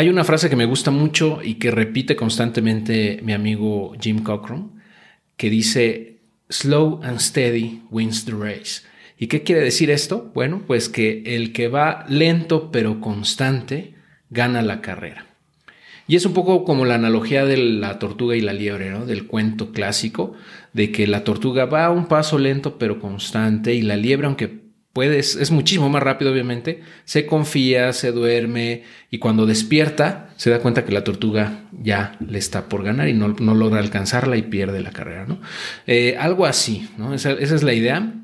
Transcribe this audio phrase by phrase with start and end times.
[0.00, 4.82] Hay una frase que me gusta mucho y que repite constantemente mi amigo Jim Cochran,
[5.36, 8.80] que dice, slow and steady wins the race.
[9.18, 10.30] ¿Y qué quiere decir esto?
[10.32, 13.92] Bueno, pues que el que va lento pero constante
[14.30, 15.26] gana la carrera.
[16.08, 19.04] Y es un poco como la analogía de la tortuga y la liebre, ¿no?
[19.04, 20.32] Del cuento clásico,
[20.72, 24.69] de que la tortuga va a un paso lento pero constante y la liebre, aunque
[24.92, 30.60] puedes, es muchísimo más rápido, obviamente, se confía, se duerme y cuando despierta se da
[30.60, 34.80] cuenta que la tortuga ya le está por ganar y no, logra alcanzarla y pierde
[34.80, 35.40] la carrera, ¿no?
[35.86, 37.14] Eh, algo así, ¿no?
[37.14, 38.14] Esa, es la idea.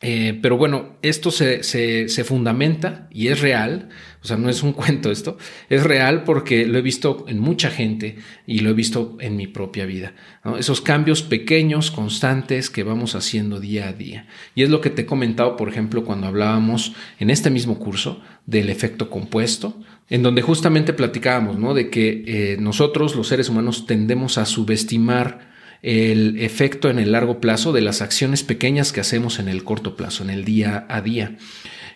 [0.00, 3.88] Eh, pero bueno, esto se, se, fundamenta y es real,
[4.22, 5.38] o sea, no es un cuento esto,
[5.68, 8.16] es real porque lo he visto en mucha gente
[8.46, 10.14] y lo he visto en mi propia vida.
[10.56, 14.28] Esos cambios pequeños, constantes que vamos haciendo día a día.
[14.54, 18.22] Y es lo que te he comentado, por ejemplo, cuando hablábamos en este mismo curso
[18.46, 21.74] del efecto compuesto, en donde justamente platicábamos ¿no?
[21.74, 25.48] de que eh, nosotros, los seres humanos, tendemos a subestimar
[25.82, 29.96] el efecto en el largo plazo de las acciones pequeñas que hacemos en el corto
[29.96, 31.36] plazo, en el día a día.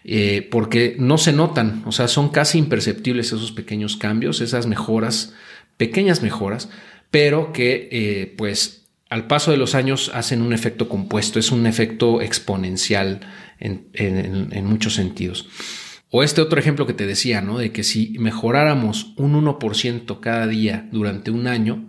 [0.05, 5.33] Eh, porque no se notan, o sea, son casi imperceptibles esos pequeños cambios, esas mejoras,
[5.77, 6.71] pequeñas mejoras,
[7.11, 11.67] pero que eh, pues al paso de los años hacen un efecto compuesto, es un
[11.67, 13.21] efecto exponencial
[13.61, 15.47] en, en muchos sentidos.
[16.11, 17.59] O este otro ejemplo que te decía, ¿no?
[17.59, 21.89] De que si mejoráramos un 1% cada día durante un año,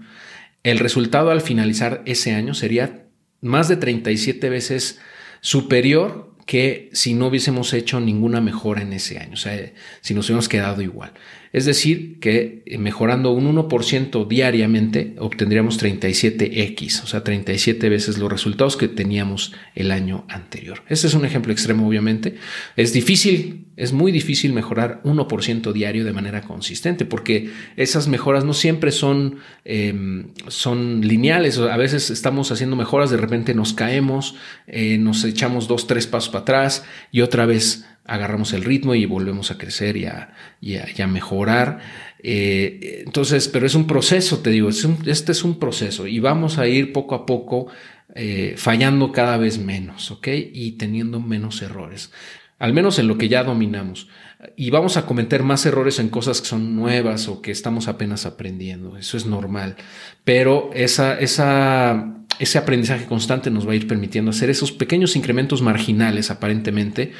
[0.64, 3.08] el resultado al finalizar ese año sería
[3.42, 5.00] más de 37 veces
[5.42, 10.25] superior que si no hubiésemos hecho ninguna mejora en ese año, o sea, si nos
[10.25, 11.13] hubiéramos quedado igual.
[11.53, 18.31] Es decir, que eh, mejorando un 1% diariamente obtendríamos 37x, o sea, 37 veces los
[18.31, 20.81] resultados que teníamos el año anterior.
[20.89, 22.38] Este es un ejemplo extremo, obviamente.
[22.75, 28.55] Es difícil, es muy difícil mejorar 1% diario de manera consistente, porque esas mejoras no
[28.55, 31.59] siempre son, em, son lineales.
[31.59, 36.30] A veces estamos haciendo mejoras, de repente nos caemos, eh, nos echamos dos, tres pasos
[36.33, 41.80] para atrás y otra vez agarramos el ritmo y volvemos a crecer y a, mejorar.
[42.21, 46.67] Eh, entonces, pero es un proceso, te digo, este es un proceso y vamos a
[46.67, 47.67] ir poco a poco
[48.16, 50.28] eh, fallando cada vez menos, ¿ok?
[50.54, 52.12] Y teniendo menos errores,
[52.60, 54.08] al menos en lo que ya dominamos.
[54.56, 58.26] Y vamos a cometer más errores en cosas que son nuevas o que estamos apenas
[58.26, 59.78] aprendiendo, eso es normal,
[60.26, 65.62] pero esa, esa ese aprendizaje constante nos va a ir permitiendo hacer esos pequeños incrementos
[65.62, 67.12] marginales aparentemente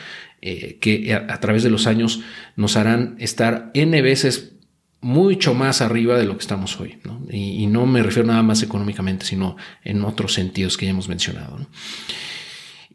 [0.42, 2.22] eh, que a, través de los años
[2.56, 4.54] nos harán estar n veces
[5.04, 6.98] mucho más arriba de lo que estamos hoy.
[7.30, 11.60] Y, no me refiero nada más económicamente, sino en otros sentidos que ya hemos mencionado.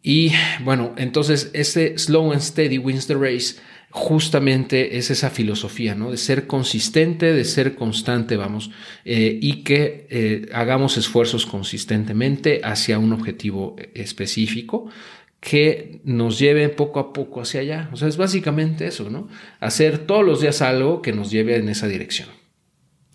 [0.03, 0.33] Y
[0.65, 3.57] bueno, entonces ese slow and steady wins the race
[3.91, 6.11] justamente es esa filosofía, ¿no?
[6.11, 8.71] De ser consistente, de ser constante, vamos,
[9.05, 14.91] eh, y que eh, hagamos esfuerzos consistentemente hacia un objetivo específico
[15.41, 17.91] que nos lleve poco a poco hacia allá.
[17.93, 19.29] O sea, es básicamente eso, ¿no?
[19.61, 22.29] Hacer todos los días algo que nos lleve en esa dirección.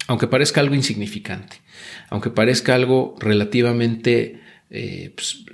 [0.08, 1.58] Aunque parezca algo insignificante,
[2.10, 5.46] aunque parezca algo relativamente eh, pues,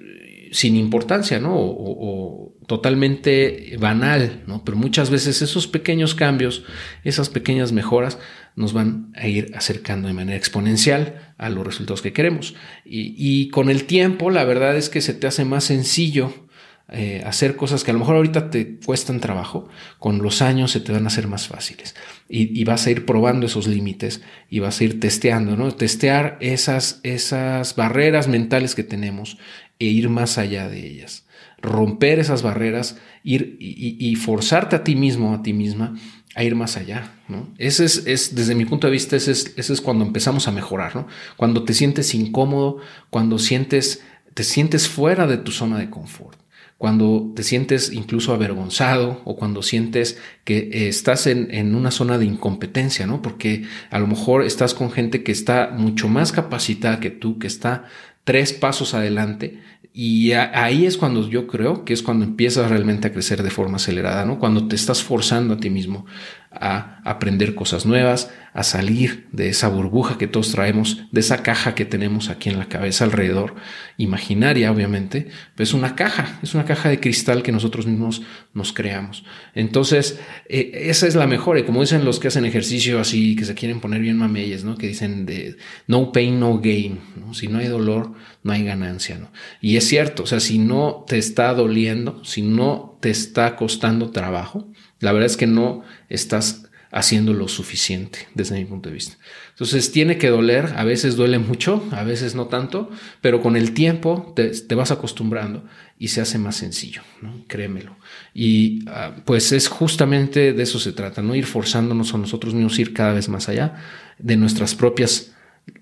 [0.51, 1.55] sin importancia, ¿no?
[1.55, 4.63] O, totalmente banal, ¿no?
[4.63, 6.63] Pero muchas veces esos pequeños cambios,
[7.03, 8.19] esas pequeñas mejoras,
[8.55, 12.53] nos van a ir acercando de manera exponencial a los resultados que queremos.
[12.85, 16.48] Y con el tiempo, la verdad es que se te hace más sencillo
[16.91, 19.69] eh, hacer cosas que a lo mejor ahorita te cuestan trabajo,
[19.99, 21.95] con los años se te van a hacer más fáciles.
[22.27, 25.71] Y, vas a ir probando esos límites y vas a ir testeando, ¿no?
[25.71, 29.37] Testear esas, esas barreras mentales que tenemos
[29.77, 31.25] e ir más allá de ellas.
[31.61, 35.95] Romper esas barreras ir, y, forzarte a ti mismo, a ti misma,
[36.35, 37.49] a ir más allá, ¿no?
[37.57, 40.51] Ese es, es desde mi punto de vista, ese es, ese es cuando empezamos a
[40.51, 41.07] mejorar, ¿no?
[41.37, 42.77] Cuando te sientes incómodo,
[43.09, 46.39] cuando sientes, te sientes fuera de tu zona de confort
[46.79, 52.23] cuando te sientes incluso avergonzado o cuando sientes que eh, estás en, una zona de
[52.23, 53.21] incompetencia, ¿no?
[53.21, 57.47] Porque a lo mejor estás con gente que está mucho más capacitada que tú, que
[57.47, 57.83] está
[58.23, 59.59] tres pasos adelante
[59.91, 63.75] y ahí es cuando yo creo que es cuando empiezas realmente a crecer de forma
[63.75, 64.39] acelerada, ¿no?
[64.39, 66.05] Cuando te estás forzando a ti mismo
[66.51, 71.75] a aprender cosas nuevas, a salir de esa burbuja que todos traemos, de esa caja
[71.75, 73.55] que tenemos aquí en la cabeza alrededor,
[73.97, 78.23] imaginaria obviamente, pues es una caja, es una caja de cristal que nosotros mismos
[78.53, 79.23] nos creamos.
[79.53, 83.45] Entonces, eh, esa es la mejor, y como dicen los que hacen ejercicio así, que
[83.45, 84.75] se quieren poner bien mameyes, ¿no?
[84.75, 85.57] Que dicen de
[85.87, 86.99] no pain, no gain.
[87.33, 88.13] Si no hay dolor,
[88.43, 89.31] no hay ganancia, ¿no?
[89.61, 94.11] Y es cierto, o sea, si no te está doliendo, si no te está costando
[94.11, 99.17] trabajo, la verdad es que no estás haciendo lo suficiente desde mi punto de vista.
[99.49, 102.89] Entonces tiene que doler, a veces duele mucho, a veces no tanto,
[103.21, 105.63] pero con el tiempo te, vas acostumbrando
[105.99, 107.03] y se hace más sencillo,
[107.47, 107.95] créemelo.
[108.33, 112.79] Y ah, pues es justamente de eso se trata, no ir forzándonos a nosotros mismos,
[112.79, 113.75] ir cada vez más allá
[114.17, 115.33] de nuestras propias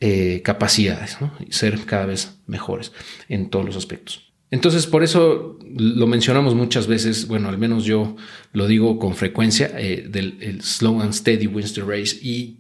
[0.02, 1.18] eh, capacidades
[1.48, 2.92] y ser cada vez mejores
[3.30, 4.27] en todos los aspectos.
[4.50, 8.16] Entonces, por eso lo mencionamos muchas veces, bueno, al menos yo
[8.54, 12.16] lo digo con frecuencia, eh, del slow and steady wins the race.
[12.22, 12.60] Y,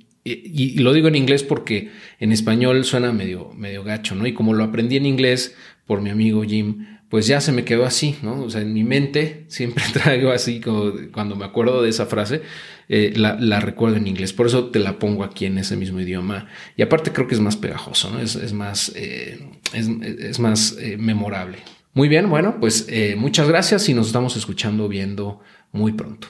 [0.79, 1.89] lo digo en inglés porque
[2.19, 4.27] en español suena medio, medio gacho, ¿no?
[4.27, 5.55] Y como lo aprendí en inglés
[5.85, 8.43] por mi amigo Jim, pues ya se me quedó así, ¿no?
[8.43, 12.41] O sea, en mi mente siempre traigo así, cuando me acuerdo de esa frase,
[12.89, 14.33] eh, la, recuerdo en inglés.
[14.33, 16.49] Por eso te la pongo aquí en ese mismo idioma.
[16.75, 18.19] Y aparte creo que es más pegajoso, ¿no?
[18.19, 19.39] Es, más, eh,
[19.71, 21.59] es, es, más memorable.
[21.97, 25.39] Muy bien, bueno, pues eh, muchas gracias y nos estamos escuchando, viendo
[25.71, 26.27] muy pronto.